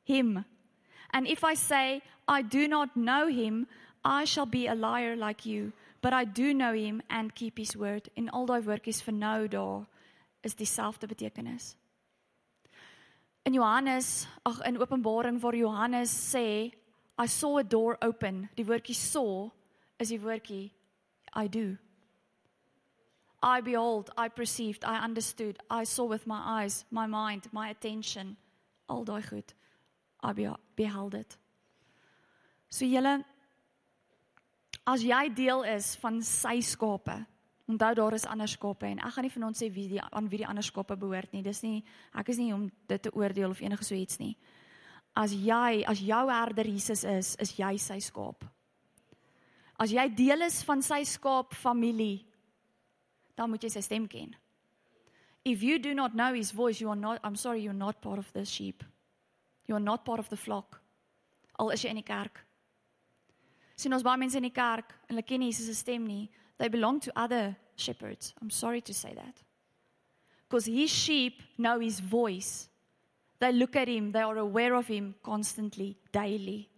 [0.04, 0.46] him
[1.12, 3.68] And if I say, I do not know him,
[4.04, 5.74] I shall be a liar like you.
[6.02, 8.10] But I do know him and keep his word.
[8.16, 9.88] In al daai woordjies vir nou daar
[10.44, 11.76] is dieselfde betekenis.
[13.48, 16.74] In Johannes, ag in Openbaring waar Johannes sê,
[17.18, 18.50] I saw a door open.
[18.58, 19.50] Die woordjie saw
[19.98, 20.74] is die woordjie
[21.34, 21.78] I do.
[23.42, 28.36] I behold, I perceived, I understood, I saw with my eyes, my mind, my attention,
[28.90, 29.54] al daai goed.
[30.22, 30.34] I
[30.76, 31.38] beheld it.
[32.70, 33.24] So julle
[34.86, 37.26] as jy deel is van sy skape,
[37.68, 40.40] onthou daar is ander skape en ek gaan nie vanaand sê wie die aan wie
[40.42, 41.44] die ander skape behoort nie.
[41.44, 41.84] Dis nie
[42.16, 44.36] ek is nie om dit te oordeel of enige so iets nie.
[45.16, 48.46] As jy as jou herder Jesus is, is jy sy skaap.
[49.78, 52.26] As jy deel is van sy skaap familie,
[53.38, 54.36] dan moet jy sy stem ken.
[55.46, 58.20] If you do not know his voice, you are not I'm sorry, you're not part
[58.20, 58.84] of the sheep.
[59.68, 60.82] You're not part of the flock.
[61.60, 62.44] Al is jy in die kerk.
[63.78, 66.30] Sien ons baie mense in die kerk en hulle ken Jesus se stem nie.
[66.58, 68.34] They belong to other shepherds.
[68.42, 69.44] I'm sorry to say that.
[70.48, 72.70] Because his sheep know his voice.
[73.40, 76.70] They look at him, they are aware of him constantly, daily.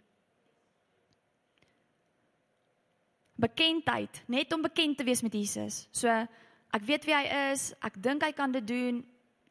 [3.40, 5.88] Bekendheid, net om bekend te wees met Jesus.
[5.92, 9.00] So ek weet wie hy is, ek dink hy kan dit doen.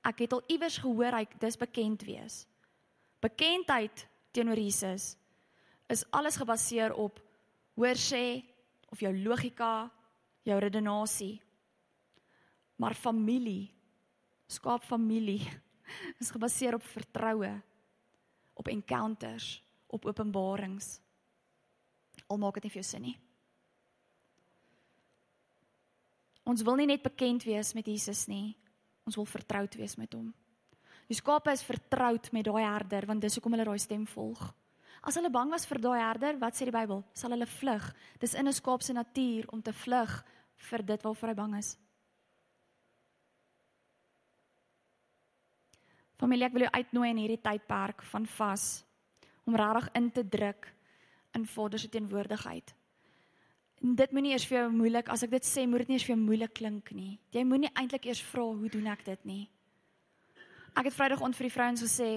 [0.05, 2.43] Ek het al iewers gehoor hy dis bekend wees
[3.21, 5.17] bekendheid teenoor Jesus
[5.88, 7.19] is alles gebaseer op
[7.79, 8.43] hoor sê
[8.88, 9.91] of jou logika,
[10.49, 11.37] jou redenasie.
[12.79, 13.69] Maar familie,
[14.47, 15.43] skaap familie
[16.21, 17.51] is gebaseer op vertroue,
[18.55, 20.99] op encounters, op openbarings.
[22.29, 23.17] Al maak dit nie vir jou sin nie.
[26.49, 28.57] Ons wil nie net bekend wees met Jesus nie.
[29.09, 30.31] Ons wil vertroud wees met hom.
[31.09, 34.41] Die skape is vertroud met daai herder want dis hoekom hulle daai stem volg.
[35.09, 37.05] As hulle bang was vir daai herder, wat sê die Bybel?
[37.17, 37.85] Sal hulle vlug.
[38.21, 40.25] Dis in 'n skaap se natuur om te vlug
[40.71, 41.77] vir dit waarvoor hy bang is.
[46.18, 48.66] Familie, ek wil jou uitnooi in hierdie tydperk van vas
[49.47, 50.66] om regtig in te druk
[51.38, 52.75] in Vader se teenwoordigheid.
[53.79, 56.07] En dit moenie eers vir jou moeilik as ek dit sê, moet dit nie eers
[56.09, 57.12] vir jou moeilik klink nie.
[57.31, 59.44] Jy moenie eintlik eers vra hoe doen ek dit nie.
[60.75, 62.11] Ek het Vrydag ont vir die vrouens gesê,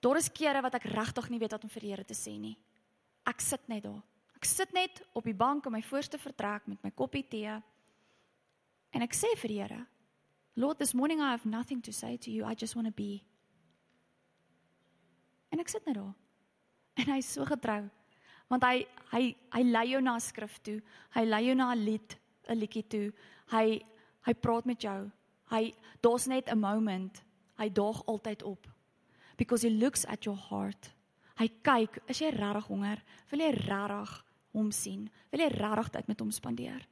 [0.00, 2.38] daar is kere wat ek regtig nie weet wat om vir die Here te sê
[2.40, 2.56] nie.
[3.28, 4.00] Ek sit net daar.
[4.40, 7.52] Ek sit net op die bank in my voorste vertrek met my koppie tee.
[8.96, 9.82] En ek sê vir die Here,
[10.56, 12.46] Lord, this morning I have nothing to say to you.
[12.48, 13.20] I just want to be.
[15.52, 16.14] En ek sit net daar.
[16.96, 17.82] En hy is so getrou.
[18.48, 19.22] Want hy hy
[19.52, 20.78] hy lei jou na skrif toe.
[21.12, 22.16] Hy lei jou na 'n lied,
[22.48, 23.12] 'n liedjie toe.
[23.52, 23.84] Hy
[24.24, 25.10] hy praat met jou.
[25.52, 27.22] Hy daar's net 'n moment.
[27.58, 28.66] Hy daag altyd op.
[29.36, 30.94] Because he looks at your heart.
[31.36, 33.04] Hy kyk, is jy regtig honger?
[33.30, 34.24] Wil jy regtig
[34.56, 35.08] hom sien?
[35.30, 36.82] Wil jy regtig tyd met hom spandeer?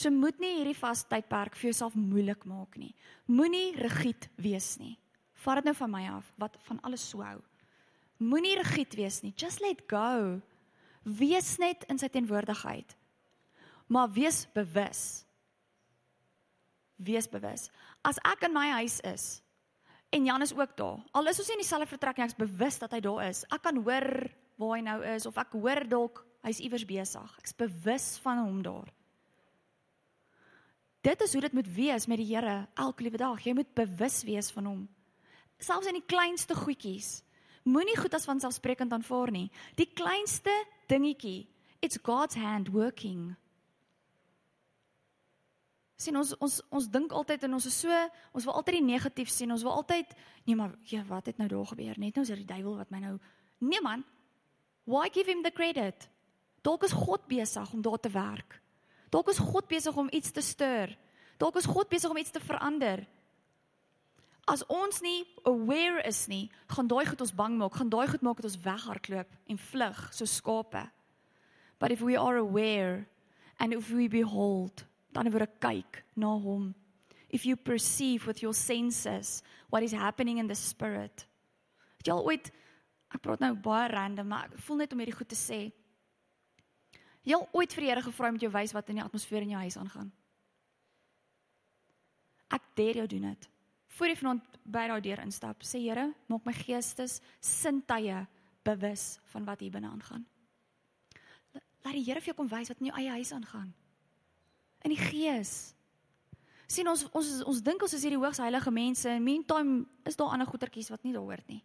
[0.00, 2.94] So moet nie hierdie vastydperk vir jouself moeilik maak nie.
[3.28, 4.94] Moenie rigied wees nie.
[5.44, 7.38] Vat dit nou van my af wat van alles so hou.
[8.20, 9.34] Moenie rigied wees nie.
[9.36, 10.40] Just let go.
[11.04, 12.96] Wees net in sy teenwoordigheid.
[13.90, 15.24] Maar wees bewus.
[17.00, 17.68] Wees bewus.
[18.04, 19.28] As ek in my huis is
[20.10, 20.98] en Jan is ook daar.
[21.12, 23.44] Al is ons nie in dieselfde vertrek nie, ek's bewus dat hy daar is.
[23.52, 24.08] Ek kan hoor
[24.60, 27.36] waar hy nou is of ek hoor dalk hy's iewers besig.
[27.42, 28.88] Ek's bewus van hom daar.
[31.04, 33.40] Dit is hoe dit moet wees met die Here elke liewe dag.
[33.44, 34.80] Jy moet bewus wees van hom.
[35.60, 37.20] Selfs in die kleinste goedjies.
[37.64, 39.48] Moenie goed as vanselfsprekend aanvaar nie.
[39.76, 40.52] Die kleinste
[40.88, 41.48] dingetjie,
[41.80, 43.30] it's God's hand working.
[46.00, 47.96] Sien ons ons ons dink altyd en ons is so
[48.32, 49.52] ons wil altyd die negatief sien.
[49.52, 50.14] Ons wil altyd
[50.46, 52.00] nee maar ja, wat het nou daar gebeur?
[52.00, 53.18] Net nou is dit die duiwel wat my nou
[53.60, 54.04] Nee man.
[54.88, 56.08] Why give him the credit?
[56.62, 58.60] Dalk is God besig om daar te werk.
[59.10, 60.92] Dalk is God besig om iets te stuur.
[61.40, 63.06] Dalk is God besig om iets te verander
[64.50, 68.24] as ons nie aware is nie, gaan daai goed ons bang maak, gaan daai goed
[68.26, 70.82] maak dat ons weghardloop en vlug so skape.
[71.78, 73.06] But if we are aware
[73.58, 76.72] and if we behold, dan word ek kyk na hom.
[77.30, 81.26] If you perceive with your senses what is happening in the spirit.
[82.00, 82.50] Het jy al ooit
[83.10, 85.68] ek praat nou baie random, maar ek voel net om hierdie goed te sê.
[87.24, 89.54] Jy al ooit vir die Here gevra om jou wys wat in die atmosfeer in
[89.54, 90.12] jou huis aangaan?
[92.50, 93.50] Ek dare jou doen dit
[94.00, 98.22] voor jy vanaand by daai deur instap, sê Here, maak my geestes sintuie
[98.64, 100.22] bewus van wat hier binne aangaan.
[101.84, 103.74] Laat die Here vir jou kom wys wat in jou eie huis aangaan.
[104.88, 105.74] In die gees.
[106.70, 110.30] sien ons ons ons dink ons is hierdie hoogs heilige mense en meantime is daar
[110.30, 111.64] ander goetertjies wat nie daar hoort nie.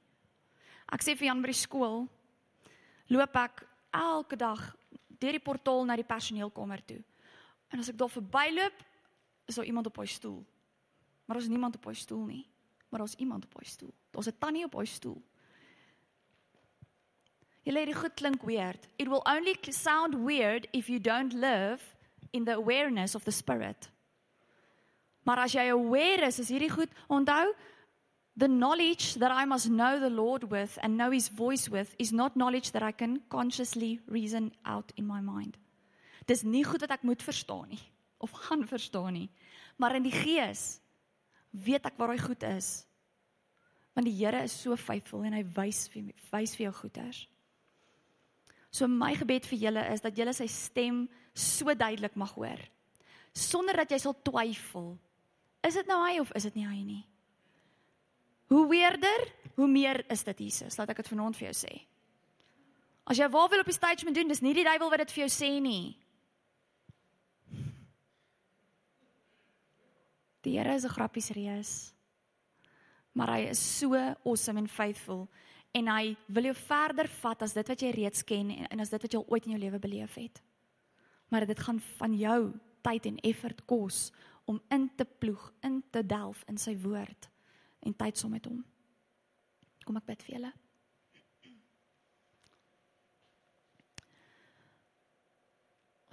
[0.91, 2.07] Ek sê vir Jan by die skool
[3.13, 3.61] loop ek
[3.93, 4.63] elke dag
[5.19, 7.01] deur die portaal na die personeelkamer toe.
[7.67, 8.83] En as ek daar verbyloop,
[9.45, 10.45] is daar iemand op 'n stoel.
[11.25, 12.47] Maar daar's niemand op haar stoel nie.
[12.89, 13.93] Maar daar's iemand op haar stoel.
[14.11, 15.21] Daar's 'n tannie op haar stoel.
[17.63, 18.87] Lê dit goed klink weird.
[18.95, 21.95] It will only sound weird if you don't live
[22.31, 23.89] in the awareness of the spirit.
[25.23, 27.55] Maar as jy aware is, is hierdie goed, onthou
[28.37, 32.11] the knowledge that I must know the Lord with and know his voice with is
[32.11, 35.57] not knowledge that I can consciously reason out in my mind.
[36.27, 37.81] Dis nie goed wat ek moet verstaan nie
[38.19, 39.29] of gaan verstaan nie.
[39.77, 40.79] Maar in die gees
[41.51, 42.85] weet ek waar hy goed is.
[43.95, 47.25] Want die Here is so faithful en hy wys vir wys vir jou goeders.
[48.75, 52.59] So my gebed vir julle is dat julle sy stem so duidelik mag hoor.
[53.31, 54.95] Sonder dat jy sal twyfel.
[55.63, 57.03] Is dit nou hy of is dit nie hy nie?
[58.47, 60.77] Hoe weerder, hoe meer is dit Jesus.
[60.77, 61.73] Laat ek dit vanaand vir jou sê.
[63.05, 65.25] As jy wil op die stage moet doen, dis nie die duiwel wat dit vir
[65.25, 65.95] jou sê nie.
[70.45, 71.93] Die Here is 'n grappies reus.
[73.13, 75.27] Maar hy is so awesome en faithful
[75.73, 78.89] en hy wil jou verder vat as dit wat jy reeds ken en, en as
[78.89, 80.41] dit wat jy al ooit in jou lewe beleef het.
[81.29, 84.11] Maar dit gaan van jou tyd en effort kos
[84.45, 87.29] om in te ploeg, in te delf in sy woord
[87.85, 88.63] en tyd saam met hom.
[89.85, 90.53] Kom ek bid vir julle.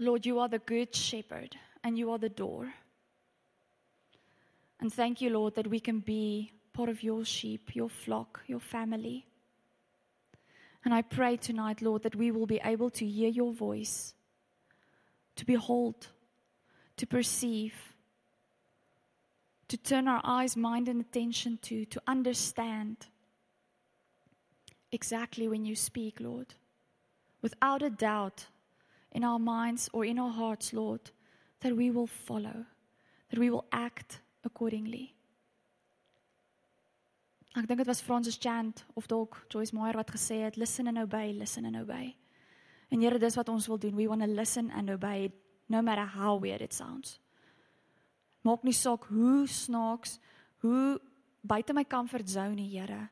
[0.03, 2.73] Lord, you are the good shepherd and you are the door.
[4.81, 8.59] And thank you, Lord, that we can be part of your sheep, your flock, your
[8.59, 9.27] family.
[10.85, 14.15] And I pray tonight, Lord, that we will be able to hear your voice,
[15.37, 16.09] to behold,
[16.97, 17.92] to perceive,
[19.73, 23.07] to turn our eyes, mind, and attention to, to understand
[24.91, 26.53] exactly when you speak, Lord.
[27.41, 28.49] Without a doubt
[29.13, 31.11] in our minds or in our hearts, Lord,
[31.61, 32.67] that we will follow,
[33.31, 35.15] that we will act accordingly.
[37.57, 41.01] Ek dink dit was Francis Chant of dalk Joyce Meyer wat gesê het listen and
[41.01, 42.15] obey, listen and obey.
[42.93, 43.97] En Here, dis wat ons wil doen.
[43.97, 45.33] We want to listen and obey
[45.69, 47.22] no matter how weird it sounds.
[48.43, 50.19] Maak nie saak hoe snaaks,
[50.63, 50.99] hoe
[51.47, 53.09] buite my comfort zone nie, Here.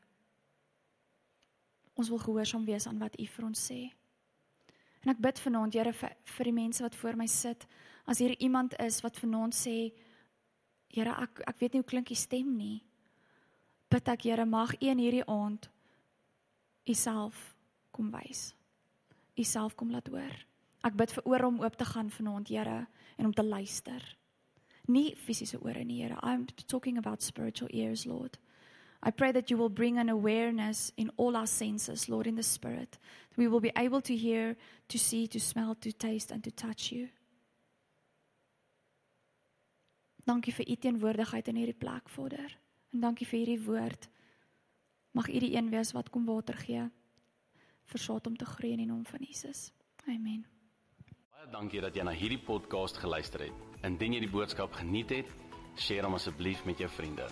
[1.95, 3.81] Ons wil gehoorsaam wees aan wat U vir ons sê.
[5.03, 7.65] En ek bid vanaand, Here, vir, vir die mense wat voor my sit.
[8.07, 9.91] As hier iemand is wat vanaand sê,
[10.91, 12.81] Here, ek ek weet nie hoe klink U stem nie.
[13.91, 15.71] Bid ek, Here, mag U in hierdie aand
[16.89, 17.51] U self
[17.95, 18.49] kom wys.
[19.39, 20.33] U self kom laat hoor.
[20.83, 22.81] Ek bid vir ore om oop te gaan vanaand, Here,
[23.15, 24.03] en om te luister
[24.87, 26.17] nie fisiese ore nie, Here.
[26.23, 28.37] I'm talking about spiritual ears, Lord.
[29.03, 32.43] I pray that you will bring an awareness in all our senses, Lord, in the
[32.43, 32.99] spirit.
[33.29, 34.55] That we will be able to hear,
[34.89, 37.09] to see, to smell, to taste and to touch you.
[40.25, 42.57] Dankie vir u teenwoordigheid in hierdie plek, Vader.
[42.93, 44.07] En dankie vir hierdie woord.
[45.17, 46.85] Mag u die een wees wat kom water gee
[47.91, 49.71] vir saad om te groei in die naam van Jesus.
[50.07, 50.45] Amen.
[51.33, 53.70] Baie dankie dat jy na hierdie podcast geluister het.
[53.87, 55.29] Indien jy die boodskap geniet het,
[55.87, 57.25] deel hom asseblief met jou vriende.